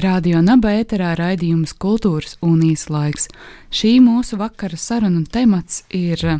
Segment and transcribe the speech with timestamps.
[0.00, 3.26] Radio Naba ēterā raidījums Kultūras unijas laiks.
[3.74, 6.38] Šī mūsu vakara saruna temats ir eh,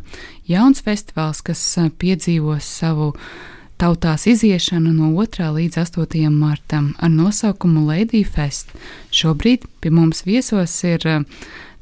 [0.49, 3.11] jauns festivāls, kas eh, piedzīvos savu
[3.81, 5.49] tautās iziešanu no 2.
[5.59, 6.31] līdz 8.
[6.33, 8.73] martam ar nosaukumu Lady Fest.
[9.13, 11.27] Šobrīd pie mums viesos ir eh,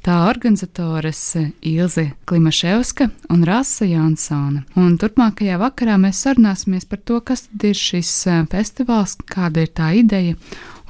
[0.03, 1.21] tā organizatoras
[1.63, 4.65] Ilze Klimaševska un Rasa Jansona.
[4.75, 8.11] Un turpmākajā vakarā mēs sarunāsimies par to, kas ir šis
[8.51, 10.35] festivāls, kāda ir tā ideja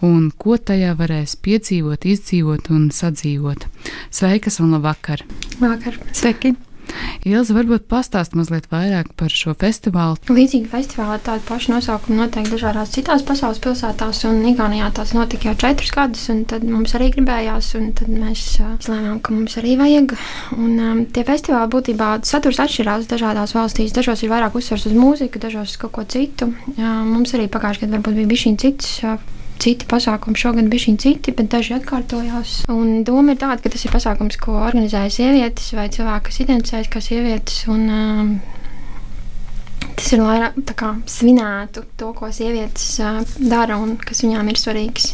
[0.05, 3.69] un ko tajā varēs piedzīvot, izdzīvot un sadzīvot.
[4.11, 5.27] Sveikas un labvakar!
[5.61, 6.01] Vakar!
[6.13, 6.57] Sveiki!
[7.29, 10.17] Ilza, varbūt pastāst mazliet vairāk par šo festivālu.
[10.33, 15.57] Līdzīgi festivāli tādu pašu nosaukumu noteikti dažādās citās pasaules pilsētās, un Igaunijā tas notika jau
[15.65, 20.17] četrus gadus, un tad mums arī gribējās, un tad mēs izlēmām, ka mums arī vajag.
[20.57, 23.97] Un um, tie festivāli būtībā saturs atšķirās dažādās valstīs.
[23.97, 26.53] Dažos ir vairāk uzsvers uz mūziku, dažos uz kaut ko citu.
[26.77, 28.95] Uh, mums arī pagājušajā gadā varbūt bija bišķiņ cits.
[29.05, 30.39] Uh, citi pasākumi.
[30.39, 32.63] Šogad bija citi, bet daži atkārtojās.
[32.73, 36.93] Un doma ir tāda, ka tas ir pasākums, ko organizēja sievietes vai cilvēki, kas identificējas
[36.95, 37.67] kā sievietes.
[37.73, 38.39] Un, um,
[39.99, 40.39] Tas ir lai
[40.79, 45.09] kā, svinētu to, ko sievietes uh, dara un kas viņām ir svarīgs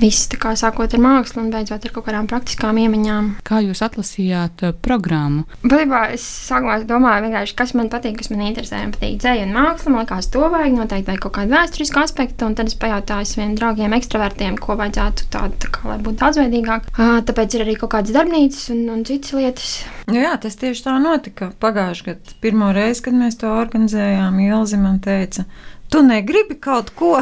[0.00, 3.30] viss kā, sākot ar mākslu un beidzot ar kaut kādām praktiskām iemaņām.
[3.46, 5.44] Kā jūs atlasījāt uh, programmu?
[5.62, 8.82] Būtībā es sākumā domāju, kas man patīk, kas man interesē.
[8.84, 12.48] Man patīk dzēja un māksla, man liekas, to vajag noteikti vajag kaut kādu vēsturisku aspektu.
[12.48, 16.90] Un tad es pajautāju saviem draugiem, ekstravertiem, ko vajadzētu tādu, tā kā, lai būtu daudzveidīgāk.
[17.28, 19.74] Tāpēc ir arī kaut kādas darbnīcas un, un citas lietas.
[20.08, 22.38] Nu jā, tas tieši tā notika pagājušajā gadā.
[22.42, 25.44] Pirmo reizi, kad mēs to organizējām, Ilzi man teica,
[25.92, 27.18] tu negribi kaut ko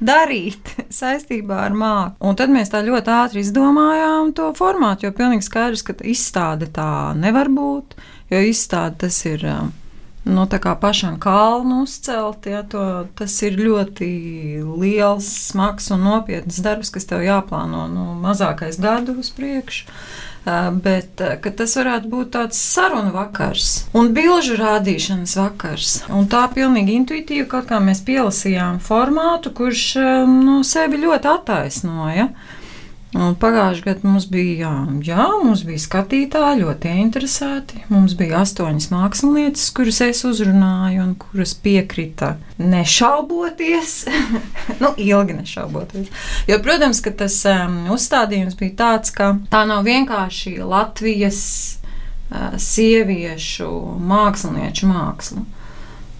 [0.00, 2.16] darīt saistībā ar mākslu.
[2.28, 7.14] Un tad mēs tā ļoti ātri izdomājām to formātu, jo pilnīgi skaidrs, ka izstāde tā
[7.18, 7.98] nevar būt,
[8.32, 9.46] jo izstāde tas ir.
[10.28, 14.08] No tā kā pašam kalnu uzcelt, ja, to, tas ir ļoti
[14.76, 19.86] liels, smags un nopietns darbs, kas tev jāplāno no nu, mazākais gadu uz priekšu.
[20.48, 23.66] Eh, bet eh, tas varētu būt tāds sarunu vakars
[23.98, 25.90] un bilžu rādīšanas vakars.
[26.14, 32.14] Un tā pilnīgi intuitīvi kaut kā mēs pielasījām formātu, kurš eh, no sevi ļoti attaisnoja.
[32.16, 32.56] Ja?
[33.16, 34.72] Pagājušajā gadā mums bija, jā,
[35.06, 37.80] jā, mums bija skatītāji ļoti interesēti.
[37.88, 43.94] Mums bija astoņas mākslinieces, kuras es uzrunāju un kuras piekrita nešauboties.
[44.82, 46.12] nu, ilgi nešauboties.
[46.50, 51.40] Jo, protams, ka tas um, uzstādījums bija tāds, ka tā nav vienkārši Latvijas
[52.28, 53.72] uh, sieviešu
[54.04, 55.46] mākslinieču māksla.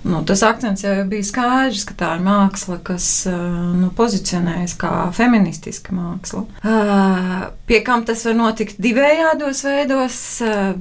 [0.06, 5.94] Nu, tas akcents jau bija skaidrs, ka tā ir māksla, kas nu, pozicionējas kā feministiska
[5.96, 6.44] māksla.
[7.68, 10.20] Pie kam tas var notikt divējādos veidos.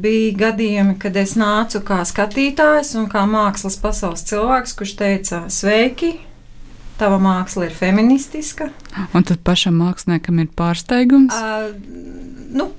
[0.03, 6.13] Bija gadījumi, kad es nācu kā skatītājs un kā mākslas pasaules cilvēks, kurš teica: Sveiki!
[6.97, 8.71] Tava māksla ir feministiska.
[9.13, 11.35] Un tad pašam māksliniekam ir pārsteigums?
[11.35, 11.69] Uh,
[12.57, 12.71] nu,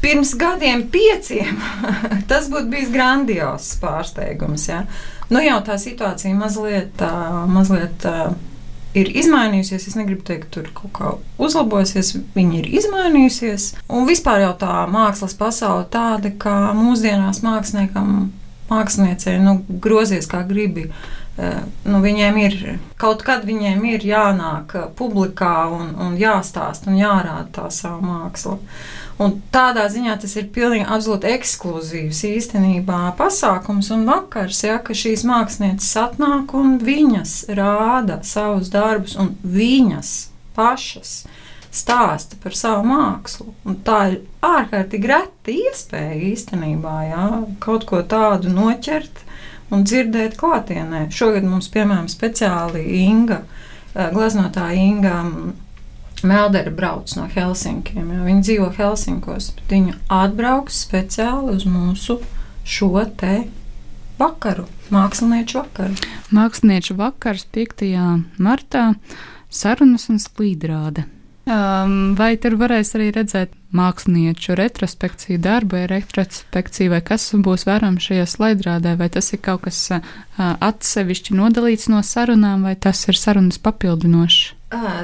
[0.00, 1.60] pirms gadiem, pieciem,
[2.30, 4.68] tas būtu bijis grandios pārsteigums.
[4.70, 4.84] Ja?
[5.30, 7.02] Nu, jau tā situācija mazliet,
[7.50, 8.06] mazliet
[8.98, 9.86] ir izmainījusies.
[9.90, 11.12] Es negribu teikt, ka tur kaut kā
[11.42, 12.14] uzlabosies.
[12.34, 13.70] Viņa ir izmainījusies.
[13.92, 18.30] Un vispār jau tā mākslas pasaule tāda, ka mūsdienās māksliniekam,
[18.70, 20.90] māksliniecei nu, grozies kā gribi.
[21.86, 22.56] Nu, viņiem ir
[23.00, 28.58] kaut kad viņiem ir jānāk publikā un, un jāstāsta un jārāda tā savu mākslu.
[29.20, 35.26] Un tādā ziņā tas ir pilnīgi absolūti ekskluzīvs īstenībā pasākums un vakars, ja, ka šīs
[35.28, 40.14] mākslinieces atnāk un viņas rāda savus darbus un viņas
[40.56, 41.12] pašas
[41.70, 43.52] stāsta par savu mākslu.
[43.68, 47.26] Un tā ir ārkārtīgi reta iespēja īstenībā ja,
[47.62, 49.24] kaut ko tādu noķert
[49.70, 51.06] un dzirdēt klātienē.
[51.14, 53.42] Šogad mums, piemēram, speciāli Inga,
[53.94, 55.18] eh, glaznotāja Inga
[56.26, 58.10] Meldera brauc no Helsinkiem.
[58.12, 58.24] Ja?
[58.26, 62.20] Viņa dzīvo Helsinkos, bet viņa atbrauks speciāli uz mūsu
[62.64, 63.44] šo te
[64.20, 65.96] vakaru, mākslinieču vakaru.
[66.34, 67.86] Mākslinieču vakars 5.
[68.38, 68.90] martā
[69.50, 71.06] sarunas un slīdrāde.
[71.50, 78.26] Um, vai tur varēs arī redzēt mākslinieču retrospekciju, darbu retrospekciju, vai kas būs vērams šajā
[78.28, 80.04] slaidrādē, vai tas ir kaut kas uh,
[80.38, 84.59] atsevišķi nodalīts no sarunām, vai tas ir sarunas papildinošs?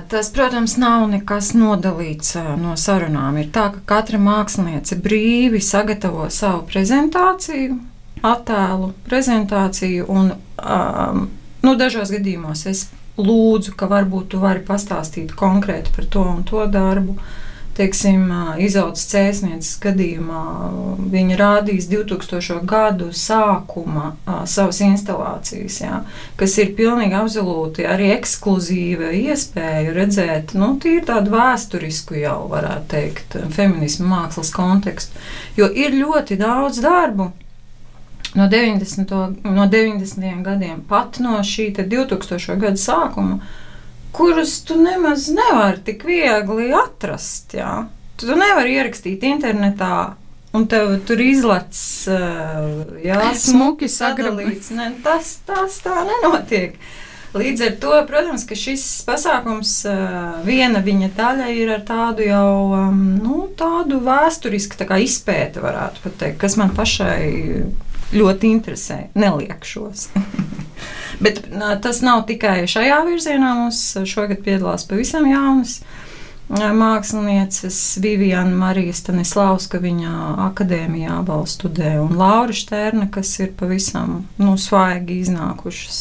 [0.09, 3.41] Tas, protams, nav nekas nodalīts no sarunām.
[3.41, 7.81] Ir tā, ka katra māksliniece brīvi sagatavo savu prezentāciju,
[8.23, 11.27] attēlu prezentāciju, un um,
[11.67, 12.85] nu, dažos gadījumos es
[13.19, 17.17] lūdzu, ka varbūt tu vari pastāstīt konkrēti par to un to darbu.
[17.77, 18.31] Teiksim,
[18.65, 20.43] izaudzes cēsnieces gadījumā
[21.13, 22.63] viņa rādīs 2000.
[22.65, 24.15] gadu sākuma
[24.49, 25.99] savas instalācijas, jā,
[26.41, 33.37] kas ir pilnīgi absolūti arī ekskluzīva iespēja redzēt, nu, tīri tādu vēsturisku jau, varētu teikt,
[33.59, 35.21] feminismu mākslas kontekstu,
[35.61, 37.29] jo ir ļoti daudz darbu,
[38.37, 39.45] no 90.
[39.45, 40.43] No 90.
[40.49, 42.57] gadiem, pat no šī 2000.
[42.57, 43.41] gada sākuma,
[44.17, 47.55] kurus tu nemaz nevari tik viegli atrast.
[47.57, 47.87] Jā.
[48.17, 50.17] Tu nevari ierakstīt internetā.
[50.57, 51.81] Un tev tur izlaiž,
[53.05, 53.19] jā,
[53.49, 54.71] smuki sadalīts.
[54.73, 56.79] Ne, tas, tas tā nenotiek.
[57.37, 59.75] Līdz ar to, protams, ka šis pasākums,
[60.47, 66.57] viena viņa daļa ir ar tādu jau nu, tādu vēsturisku tā izpēti, varētu teikt, kas
[66.57, 67.29] man pašai
[68.17, 69.01] ļoti interesē.
[69.19, 70.09] Neliekšos.
[71.21, 71.43] Bet
[71.83, 73.55] tas nav tikai šajā virzienā.
[73.63, 75.81] Mums šogad piedalās pavisam jaunas
[76.47, 80.13] mākslinieces Viviana Marija Stanislavska, viņa
[80.47, 86.01] akadēmijā vēl studē, un Laura Štērna, kas ir pavisam nu, svaigi iznākušas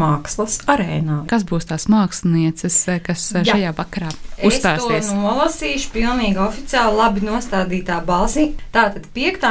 [0.00, 1.18] mākslas arēnā.
[1.28, 3.44] Kas būs tās mākslinieces, kas Jā.
[3.50, 4.08] šajā vakarā
[4.40, 5.02] uzstāsies?
[5.02, 8.54] Es to nolasīšu pilnīgi oficiāli, labi nostādītā balsī.
[8.72, 9.44] Tātad 5.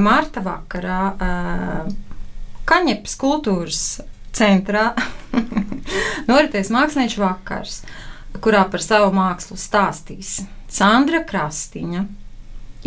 [0.00, 1.02] marta vakarā
[2.64, 3.80] Kaņepes kultūras
[4.34, 4.92] centrā
[6.30, 7.82] noritēs mākslinieču vakars,
[8.40, 10.38] kurā par savu mākslu stāstīs
[10.72, 12.06] Sandra Krastiņa,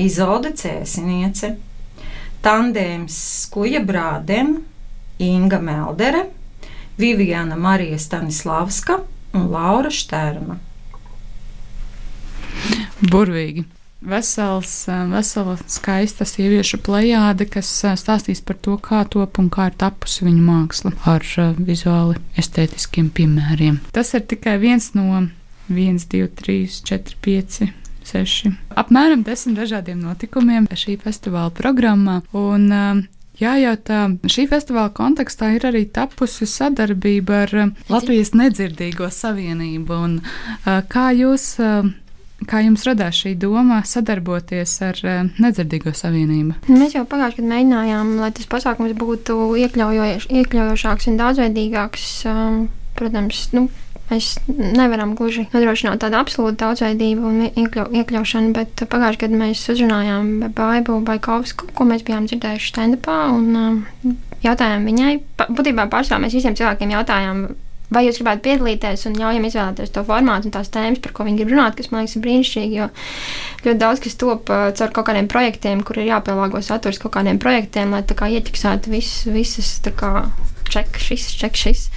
[0.02, 1.54] Izolde Cēsiniece,
[2.46, 4.58] Tandēms Skuja Brādem,
[5.24, 6.28] Inga Meldere,
[6.98, 9.00] Viviana Marija Stanislavska
[9.38, 10.58] un Laura Šterna.
[13.02, 13.77] Burvīgi!
[14.02, 20.28] Vesels, vesela skaista sieviešu plējāde, kas stāstīs par to, kā top un kā ir tapusi
[20.28, 21.26] viņu māksla ar
[21.58, 23.82] vizuāli estētiskiem piemēriem.
[23.98, 25.26] Tas ir tikai viens no
[25.74, 27.60] 1, 2, 3, 4, 5,
[28.14, 32.22] 6, apmēram 10 dažādiem notikumiem šī festivāla programmā.
[32.38, 33.08] Un,
[33.38, 37.52] Jājautā, šī festivāla kontekstā ir arī tapusi sadarbība ar
[37.86, 40.00] Latvijas nedzirdīgo savienību.
[40.08, 40.16] Un,
[40.90, 41.52] kā jūs
[42.46, 45.00] Kā jums radās šī doma sadarboties ar
[45.42, 46.60] Nedzirdīgo savienību?
[46.70, 52.08] Mēs jau pagājušajā gadā mēģinājām, lai tas pasākums būtu iekļaujošāks un daudzveidīgāks.
[52.30, 52.62] Um,
[52.98, 53.66] protams, nu,
[54.08, 60.30] Mēs nevaram gluži nodrošināt tādu absolūtu daudzveidību un iekļau, iekļaušanu, bet pagājušajā gadā mēs uzrunājām
[60.56, 65.12] Baibu Baikovsku, ko mēs bijām dzirdējuši stand-upā, um, jautājām viņai,
[65.50, 67.44] būtībā pārsvarā mēs visiem cilvēkiem jautājām,
[67.94, 71.40] vai jūs gribētu piedalīties un ļaujam izvēlēties to formātu un tās tēmas, par ko viņi
[71.40, 72.80] grib runāt, kas man liekas brīnišķīgi.
[72.82, 72.90] Jo
[73.64, 77.40] ļoti daudz kas top uh, caur kaut kādiem projektiem, kur ir jāpielāgo saturs kaut kādiem
[77.40, 81.88] projektiem, lai tā kā ieķiksētu vis, visas čekas, šis, ček, šis.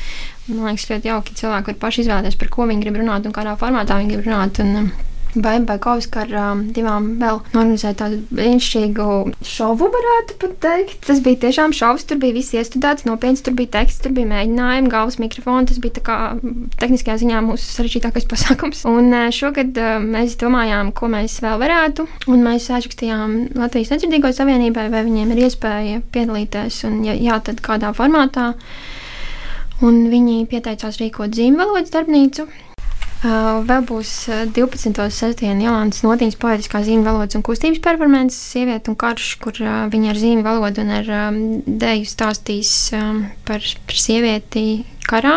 [0.51, 3.57] Man liekas, ļoti jauki cilvēki var paši izvēlēties, par ko viņi grib runāt un kādā
[3.59, 4.63] formātā viņi grib runāt.
[4.63, 4.93] Un,
[5.35, 9.07] Vai Baikovska ar um, divām vēl organizēja tādu brīnišķīgu
[9.47, 10.97] šovu, varētu pat teikt.
[11.07, 14.91] Tas bija tiešām šovs, tur bija viss iestudēts, nopietns, tur bija teksts, tur bija mēģinājumi,
[14.91, 15.71] galvas mikrofoni.
[15.71, 16.19] Tas bija tā kā
[16.83, 18.83] tehniskajā ziņā mūsu sarežģītākais pasākums.
[18.91, 24.33] Un uh, šogad uh, mēs domājām, ko mēs vēl varētu, un mēs aizrakstījām Latvijas nedzirdīgo
[24.35, 28.51] savienībai, vai viņiem ir iespēja piedalīties, un ja jā, tad kādā formātā
[29.87, 32.47] un viņi pieteicās rīkot zīmju valodas darbnīcu.
[33.21, 34.11] Uh, vēl būs
[34.57, 34.97] 12.
[35.13, 40.15] sestdienā Jolānas Notīņas poetiskā zīmju valodas un kustības performance Sieviete un karš, kur uh, viņa
[40.15, 41.37] ar zīmju valodu un ar um,
[41.69, 44.65] dēju stāstīs um, par, par sievieti
[45.05, 45.35] karā.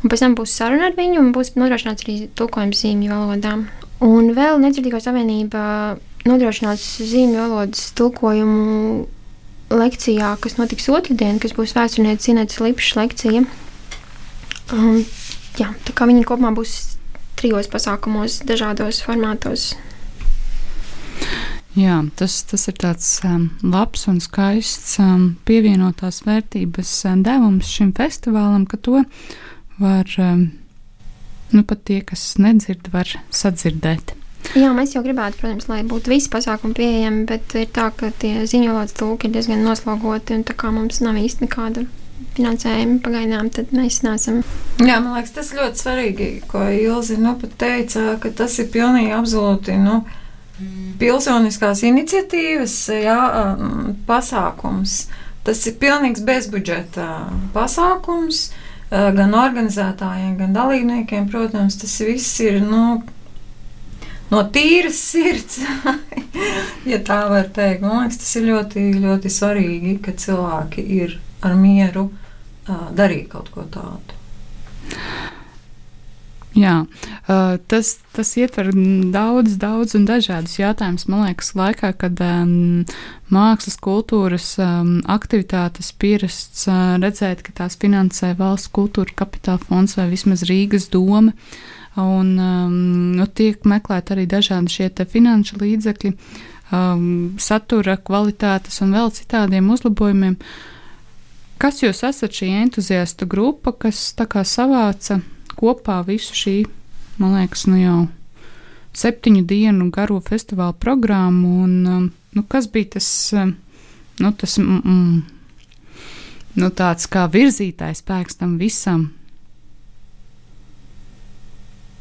[0.00, 3.66] Un pēc tam būs saruna ar viņu un būs nodrošināts arī tulkojums zīmju valodām.
[4.00, 9.04] Un vēl Nedzirdīgo savienība nodrošinās zīmju valodas tulkojumu
[9.76, 13.44] lekcijā, kas notiks otrdien, kas būs vēsturniece Zinētas Lipšas lekcija.
[14.72, 15.02] Um,
[15.60, 16.89] jā, tā kā viņi kopumā būs
[17.40, 19.72] trijos pasākumos, dažādos formātos.
[21.78, 27.92] Jā, tas, tas ir tāds um, labs un skaists um, pievienotās vērtības um, devums šim
[27.96, 29.04] festivālam, ka to
[29.78, 30.48] var, um,
[31.54, 34.16] nu pat tie, kas nedzird, var sadzirdēt.
[34.56, 38.40] Jā, mēs jau gribētu, protams, lai būtu visi pasākumi pieejami, bet ir tā, ka tie
[38.50, 41.86] ziņojotas tulki ir diezgan noslogoti un tā kā mums nav īsti nekāda
[42.36, 44.40] finansējumu pagaidām, mēs neesam.
[44.80, 49.76] Jā, man liekas, tas ļoti svarīgi, ko Ilzi nu teica, ka tas ir pilnīgi absolūti.
[49.80, 50.02] Nu,
[51.00, 53.20] Pilsoniskās iniciatīvas jā,
[54.08, 55.06] pasākums.
[55.46, 57.06] Tas ir pilnīgs bezbudžeta
[57.54, 58.50] pasākums
[58.90, 61.30] gan organizētājiem, gan dalībniekiem.
[61.32, 63.00] Protams, tas viss ir nu,
[64.30, 65.62] no tīras sirds,
[66.90, 67.80] ja tā var teikt.
[67.86, 72.08] Man liekas, tas ir ļoti, ļoti svarīgi, ka cilvēki ir ar mieru
[72.68, 74.20] darīt kaut ko tādu.
[76.50, 76.80] Jā,
[77.70, 78.72] tas, tas ietver
[79.14, 81.06] daudz, daudz un dažādus jautājumus.
[81.06, 82.82] Man liekas, laikā, kad um,
[83.30, 90.08] mākslas, kultūras um, aktivitātes pierasts uh, redzēt, ka tās finansē valsts kultūra kapitāla fonds vai
[90.10, 91.36] vismaz Rīgas doma,
[91.94, 92.74] un um,
[93.14, 96.12] nu, tiek meklēt arī dažādi šie finanšu līdzekļi,
[96.74, 97.06] um,
[97.38, 100.34] satura kvalitātes un vēl citādiem uzlabojumiem.
[101.60, 104.14] Kas jūs esat šī entuziastu grupa, kas
[104.48, 105.20] savāca?
[105.60, 106.56] kopā visu šī,
[107.20, 107.98] man liekas, nu jau
[108.96, 111.52] septiņu dienu garo festivāla programmu.
[111.66, 113.54] Un, um, nu, kas bija tas, um,
[114.20, 115.16] nu, tas mm, mm,
[116.62, 119.10] nu, tāds kā virzītājs spēks tam visam?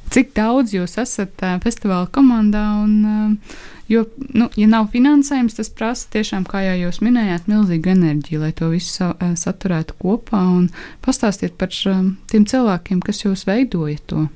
[0.10, 2.64] Cik daudz jūs esat festivāla komandā?
[2.84, 3.38] Un,
[3.92, 8.52] jo, nu, ja nav finansējums, tas prasa tiešām, kā jau jūs minējāt, milzīgu enerģiju, lai
[8.58, 10.42] to visu sa saturētu kopā.
[11.06, 14.28] Pastāstiet par tiem cilvēkiem, kas jūs veidoja to.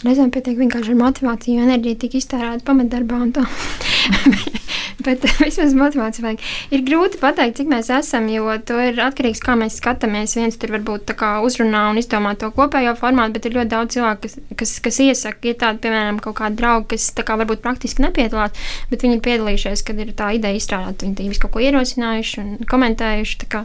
[0.00, 3.44] Reizēm pietiek vienkārši ar motivāciju, enerģiju, tik iztērēta pamatdarbā un tā.
[5.04, 6.44] Bet vismaz motivācija vajag.
[6.72, 10.36] Ir grūti pateikt, cik mēs esam, jo to ir atkarīgs no tā, kā mēs skatāmies.
[10.36, 11.12] Viens tur varbūt
[11.44, 15.50] uzrunā un izdomā to kopējo formātu, bet ir ļoti daudz cilvēku, kas, kas, kas iesaka.
[15.50, 18.56] Ir tādi, piemēram, kaut kādi draugi, kas kā, varbūt praktiski nepiedalās,
[18.90, 21.08] bet viņi ir piedalījušies, kad ir tā ideja izstrādāta.
[21.08, 23.48] Viņi visu kaut ko ierosinājuši un komentējuši.
[23.50, 23.64] Kā,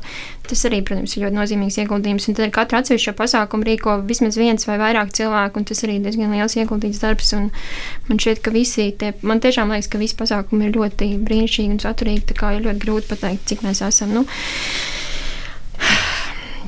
[0.50, 2.30] tas arī, protams, ir ļoti nozīmīgs ieguldījums.
[2.30, 6.00] Un tad ar katru atsevišķo pasākumu rīko vismaz viens vai vairāk cilvēku, un tas arī
[6.00, 7.34] ir diezgan liels ieguldīts darbs.
[7.36, 11.82] Man šķiet, ka visi tie, man tiešām liekas, ka visi pasākumi ir ļoti brīnišķīgi un
[11.84, 12.28] saturīgi.
[12.32, 14.14] Tā kā ir ļoti grūti pateikt, cik mēs esam.
[14.16, 14.25] Nu,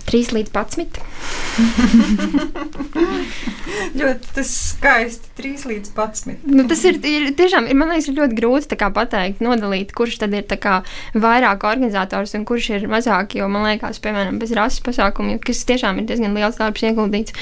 [0.08, 1.02] 3 līdz 11.
[4.00, 5.26] ļoti tas skaisti.
[5.38, 6.46] 3 līdz 11.
[6.50, 10.34] Nu, tas ir, ir tiešām, ir, man liekas, ir ļoti grūti pateikt, nodalīt, kurš tad
[10.34, 10.80] ir kā,
[11.14, 13.36] vairāk organizators un kurš ir mazāk.
[13.38, 17.36] Jo man liekas, piemēram, bez rases pasākumu, kas tiešām ir diezgan liels darbs ieguldīts,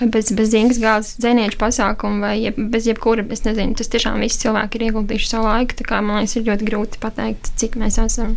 [0.00, 4.18] vai bez, bez zīmes gāzes dzinieku pasākumu, vai jeb, bez jebkura, es nezinu, tas tiešām
[4.24, 5.78] visi cilvēki ir ieguldījuši savu laiku.
[5.78, 8.34] Tā kā man liekas, ir ļoti grūti pateikt, cik mēs esam.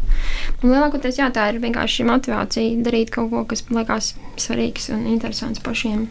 [0.62, 5.62] Un lielākoties, jā, tā ir vienkārši motivācija darīt kaut ko, kas liekas svarīgs un interesants
[5.64, 6.08] pašiem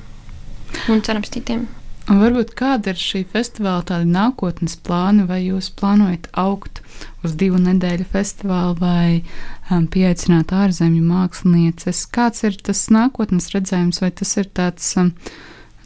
[0.88, 1.66] un cerams citiem.
[2.08, 6.80] Un varbūt kāda ir šī festivāla tāda nākotnes plāna, vai jūs plānojat augt
[7.26, 9.18] uz divu nedēļu festivālu vai
[9.68, 12.06] um, pieaicināt ārzemju mākslinieces?
[12.08, 15.12] Kāds ir tas nākotnes redzējums, vai tas ir tāds um,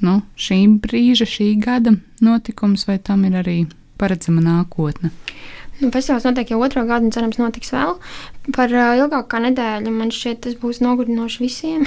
[0.07, 3.59] nu, šī brīža, šī gada notikums, vai tam ir arī
[3.99, 5.11] paredzama nākotne?
[5.83, 7.97] Nu, festivāls notiek jau otro gadu, un cerams, notiks vēl.
[8.55, 11.87] Par uh, ilgāku kā nedēļu man šķiet, tas būs nogurdinoši visiem.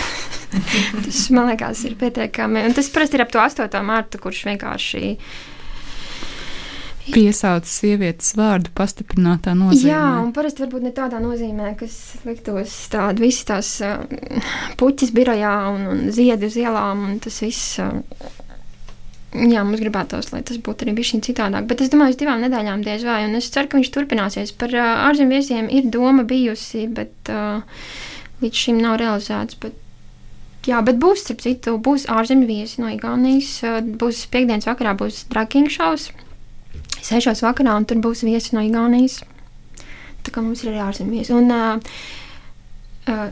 [1.06, 2.66] tas man liekas, ir pietiekami.
[2.68, 3.72] Un tas parasti ir ap to 8.
[3.88, 5.16] mārtu, kurš vienkārši.
[7.06, 9.92] Piesauc sievietes vārdu pastiprinātā nozīmē.
[9.94, 14.02] Jā, un parasti varbūt ne tādā nozīmē, kas liktos tādu visi tās uh,
[14.82, 17.78] puķis birojā un, un ziedi uz ielām, un tas viss.
[17.80, 18.44] Uh,
[19.36, 21.66] Jā, mums gribētos, lai tas būtu arī bijis citādāk.
[21.68, 23.24] Bet es domāju, uz divām nedēļām diez vai.
[23.28, 24.54] Un es ceru, ka viņš turpināsies.
[24.56, 27.66] Par uh, ārzemju viesiem ir doma bijusi, bet uh,
[28.44, 29.58] līdz šim nav realizēts.
[29.60, 29.76] Bet,
[30.70, 33.58] jā, bet būs, starp citu, būs ārzemju viesi no Igaunijas.
[33.66, 36.12] Uh, būs piekdienas vakarā, būs Draking šaus.
[37.04, 39.20] Sešos vakarā, un tur būs viesi no Igaunijas.
[40.24, 41.36] Tā kā mums ir arī ārzemju viesi.
[41.36, 42.06] Un, uh,
[43.12, 43.28] uh,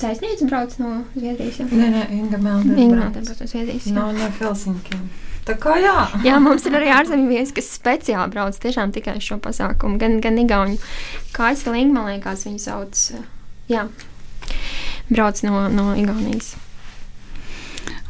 [0.00, 1.60] Cēsniece brauc no Zviedrijas.
[1.60, 2.80] Jā, nē, nē, Inga Melnē.
[2.80, 3.90] Inga Melnē brauc no Zviedrijas.
[3.92, 3.98] Jā.
[3.98, 5.04] No, no Helsinkiem.
[5.44, 5.94] Tā kā jā.
[6.24, 9.98] jā, mums ir arī ārzemju viesis, kas speciāli brauc tiešām tikai šo pasākumu.
[10.00, 10.78] Gan, gan Igauni,
[11.36, 13.02] kā es vēl Inga, man liekas, viņu sauc.
[13.68, 13.84] Jā,
[15.10, 16.54] brauc no, no Igaunijas.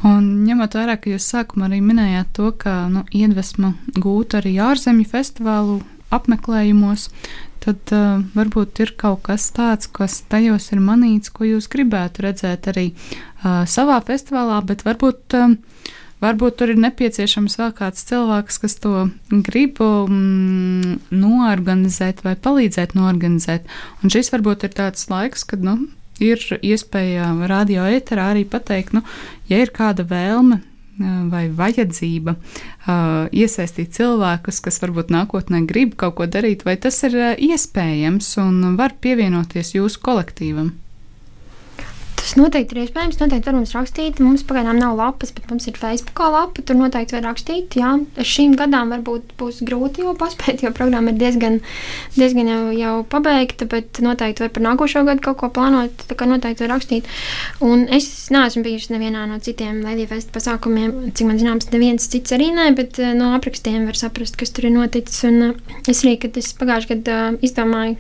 [0.04, 5.08] Un ņemot vērā, ka jūs sākumā arī minējāt to, ka nu, iedvesma gūta arī ārzemju
[5.08, 5.80] festivālu
[6.14, 7.08] apmeklējumos,
[7.64, 12.68] tad uh, varbūt ir kaut kas tāds, kas tajos ir manīts, ko jūs gribētu redzēt
[12.70, 15.40] arī uh, savā festivālā, bet varbūt.
[15.40, 15.56] Uh,
[16.22, 19.08] Varbūt tur ir nepieciešams vēl kāds cilvēks, kas to
[19.44, 23.66] grib mm, noorganizēt vai palīdzēt noorganizēt.
[24.02, 25.76] Un šis varbūt ir tāds laiks, kad nu,
[26.22, 29.04] ir iespēja radio ēterā arī pateikt, nu,
[29.50, 30.62] ja ir kāda vēlme
[31.30, 37.16] vai vajadzība uh, iesaistīt cilvēkus, kas varbūt nākotnē grib kaut ko darīt, vai tas ir
[37.18, 40.70] uh, iespējams un var pievienoties jūsu kolektīvam?
[42.34, 43.18] Tas noteikti ir iespējams.
[43.20, 44.18] Noteikti var mums rakstīt.
[44.18, 46.64] Mums pagaidām nav lapas, bet mums ir Facebook lapa.
[46.66, 47.76] Tur noteikti var rakstīt.
[47.78, 51.60] Jā, šīm gadām varbūt būs grūti jau paspēt, jo programma ir diezgan,
[52.16, 53.68] diezgan jau, jau pabeigta.
[53.70, 56.02] Bet noteikti var par nākošo gadu kaut ko plānot.
[56.10, 57.12] Tā kā noteikti var rakstīt.
[57.62, 61.14] Un es neesmu bijusi nevienā no citiem Latvijas festa pasākumiem.
[61.14, 64.66] Cik man zināms, neviens cits arī nē, bet eh, no aprakstiem var saprast, kas tur
[64.66, 65.22] ir noticis.
[65.30, 67.94] Un eh, es arī, kad es pagājušajā gadā izdomāju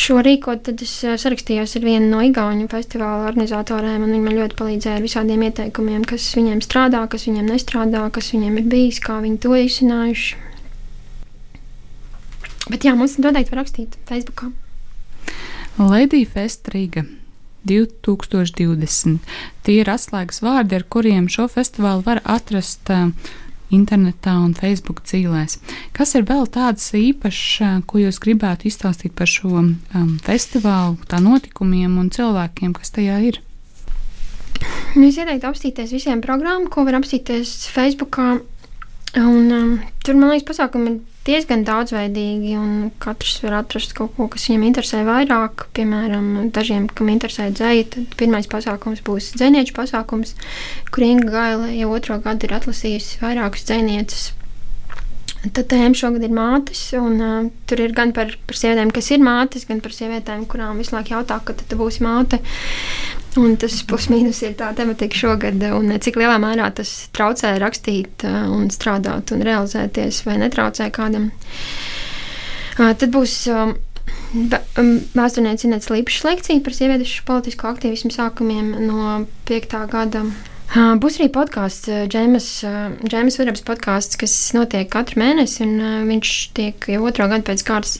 [0.00, 4.38] šo rīkot, tad es eh, sarakstījos ar vienu no Igaunijas festivāla organizatoriem, un viņi man
[4.38, 9.00] ļoti palīdzēja ar visādiem ieteikumiem, kas viņiem strādā, kas viņiem nestrādā, kas viņiem ir bijis,
[9.04, 10.46] kā viņi to izsinājuši.
[12.70, 14.52] Bet jā, mums noteikti var rakstīt Facebookā.
[15.80, 17.04] Lady Fest Riga
[17.66, 19.18] 2020.
[19.66, 23.10] Tie ir atslēgas vārdi, ar kuriem šo festivālu var atrast uh,
[23.74, 25.58] internetā un Facebook dzīvēs.
[25.96, 31.98] Kas ir vēl tāds īpašs, ko jūs gribētu izstāstīt par šo um, festivālu, tā notikumiem
[32.00, 33.40] un cilvēkiem, kas tajā ir?
[34.96, 38.18] Nu, es ieteiktu apstīties visiem programmām, ko var apstīties Facebook.
[39.16, 39.70] Un, um,
[40.06, 44.66] tur, man liekas, pasākumi ir diezgan daudzveidīgi, un katrs var atrast kaut ko, kas viņam
[44.68, 45.66] interesē vairāk.
[45.74, 50.36] Piemēram, dažiem, kam interesē dzēja, tad pirmais pasākums būs dzēnieču pasākums,
[50.94, 54.30] kur Inga Gaila jau otro gadu ir atlasījusi vairākas dzēnieces.
[55.40, 59.22] Tad tēma šogad ir mātes, un uh, tur ir gan par, par sievietēm, kas ir
[59.24, 62.42] mātes, gan par sievietēm, kurām visu laiku jautā, kad tu būsi māte.
[63.40, 68.66] Un tas plus-mínus ir tā tematika šogad, un cik lielā mērā tas traucē rakstīt, un
[68.74, 71.30] strādāt un realizēties, vai netraucē kādam.
[72.74, 73.36] Tad būs
[75.14, 79.78] vēsturniece Inês Līpšas lekcija par sieviešu politisko aktīvismu sākumiem no 5.
[79.94, 80.24] gada
[80.70, 87.26] Būs arī podkāsts, Džēmas Vidabs podkāsts, kas notiek katru mēnesi, un viņš tiek jau otro
[87.32, 87.96] gadu pēc kārtas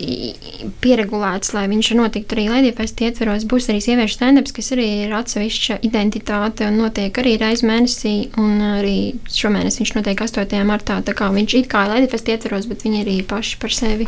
[0.78, 3.48] pieregulēts, lai viņš notiktu arī Latvijas ietveros.
[3.50, 8.62] Būs arī sieviešu stand-ups, kas arī ir atsevišķa identitāte un notiek arī reiz mēnesī, un
[8.76, 8.96] arī
[9.26, 10.62] šomēnes viņš notiek 8.
[10.70, 11.02] martā.
[11.02, 14.06] Tā kā viņš it kā Latvijas ietveros, bet viņi arī paši par sevi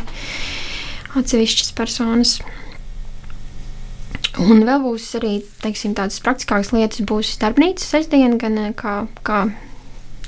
[1.19, 2.37] atsevišķas personas.
[4.41, 9.43] Un vēl būs arī teiksim, tādas praktiskākas lietas, būs darbnīca sestdiena, gan, eh, kā, kā,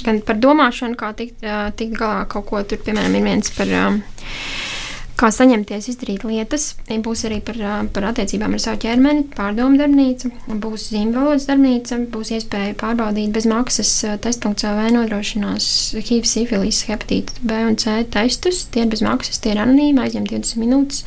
[0.05, 3.65] gan par domāšanu, kā tikt, eh, tikt galā kaut ko tur, piemēram, ir viens par.
[3.65, 4.03] Um,
[5.19, 6.67] kā saņemties, izdarīt lietas.
[7.05, 7.59] Būs arī par,
[7.95, 10.31] par attiecībām ar savu ķermeni, pārdomu darbnīca,
[10.63, 17.79] būs zīmvalodas darbnīca, būs iespēja pārbaudīt bez maksas test.cl nodrošinās HIV, sifilis, hepatītu B un
[17.81, 18.65] C testus.
[18.71, 21.03] Tie ir bez maksas, tie ir anonīmi, aizņem 20 minūtes.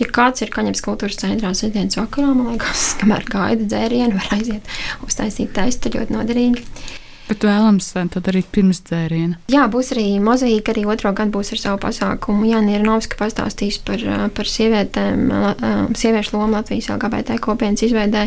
[0.00, 4.74] Ja kāds ir kaņems kultūras centrā sestdienas vakarā, man liekas, kamēr gaida dzērienu, var aiziet
[5.06, 7.00] uztaisīt testu, ļoti noderīgi.
[7.32, 9.38] Bet vēlams eh, to darīt pirms dzēriena.
[9.52, 12.44] Jā, būs arī mozaīka, arī otro gadu būs ar savu pasākumu.
[12.50, 18.26] Jā, Nīranovska pastāstīs par, eh, par sievietēm, eh, sieviešu lomu Latvijas LGBT kopienas izveidē.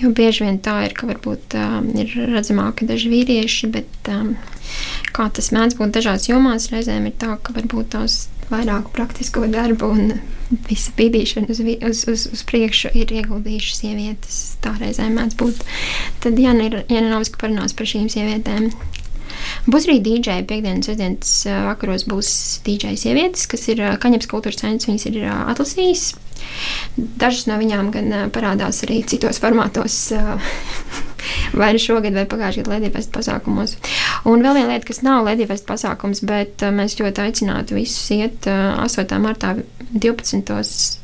[0.00, 1.54] Jo bieži vien tā ir, ka varbūt
[2.02, 4.10] ir redzamāki daži vīrieši, bet
[5.16, 9.88] kā tas mēdz būt dažās jomās, reizēm ir tā, ka varbūt tās vairāk praktisko darbu
[9.90, 10.12] un
[10.68, 14.42] visa bīdīšana uz, uz, uz, uz priekšu ir ieguldījušas sievietes.
[14.62, 15.64] Tā reizēm mēdz būt.
[16.22, 18.70] Tad Jāna ir Janovska parunās par šīm sievietēm.
[19.66, 20.44] Būs arī DJ.
[20.48, 21.32] Piektdienas, sestdienas
[21.66, 22.30] vakaros būs
[22.66, 24.88] DJ sievietes, kas ir Kaņepes kultūras centrs.
[24.88, 26.06] Viņas ir atlasījis.
[26.96, 29.96] Dažas no viņām gan parādās arī citos formātos,
[31.58, 33.76] vai nu šogad, vai pagājušajā gadā Latvijas pasākumos.
[34.26, 39.20] Un vēl viena lieta, kas nav Latvijas pasākums, bet mēs ļoti aicinātu visus iet 8.
[39.22, 39.52] martā
[39.92, 40.56] 12.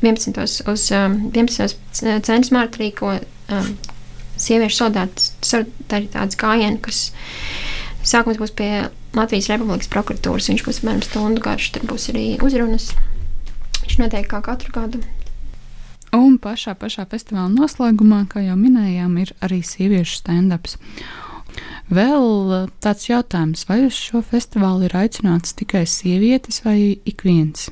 [0.02, 0.40] 11.
[0.72, 1.76] uz 11.
[1.94, 3.14] centra marta rīko
[4.42, 7.04] sieviešu solidaritātes gājienu, kas
[8.02, 10.48] Sākums būs pie Latvijas Republikas prokuratūras.
[10.50, 11.68] Viņš būs apmēram stundu garš.
[11.76, 12.88] Tur būs arī uzrunas.
[13.84, 15.02] Viņš notiek kā katru gadu.
[16.12, 20.76] Un pašā, pašā festivāla noslēgumā, kā jau minējām, ir arī sieviešu stand-ups.
[21.90, 27.68] Vēl uh, tāds jautājums, vai uz šo festivālu ir aicināts tikai sievietes vai ik viens?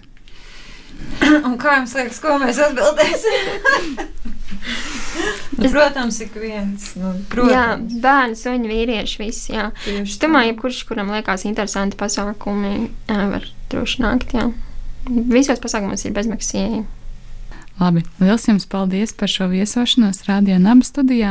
[1.47, 4.03] Un kā jums liekas, ko mēs atbildēsim?
[5.61, 6.91] nu, protams, ik viens.
[7.01, 7.55] Nu, protams.
[7.55, 9.55] jā, bērni, suņi, vīrieši, visi.
[9.55, 9.71] Jā.
[10.03, 14.35] Es domāju, jebkurš, kuram liekas interesanti pasākumi, var droši nākt.
[14.37, 14.51] Jā.
[15.09, 16.59] Visos pasākumos ir bezmaksas
[17.81, 21.31] Labi, liels jums paldies par šo viesošanos Radio Naba studijā.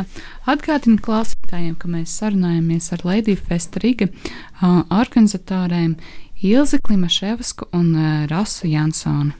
[0.49, 4.07] Atgādinu klausītājiem, ka mēs sarunājamies ar Lady Festa Riga
[4.89, 5.93] organizatoriem
[6.41, 7.93] Ilzi Klimaševsku un
[8.33, 9.37] Rasu Jansonu.